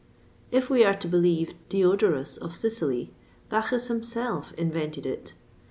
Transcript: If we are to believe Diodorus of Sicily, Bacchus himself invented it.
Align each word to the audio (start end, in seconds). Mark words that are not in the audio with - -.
If 0.49 0.67
we 0.67 0.83
are 0.83 0.95
to 0.95 1.07
believe 1.07 1.53
Diodorus 1.69 2.35
of 2.37 2.55
Sicily, 2.55 3.13
Bacchus 3.49 3.87
himself 3.87 4.51
invented 4.53 5.05
it. 5.05 5.35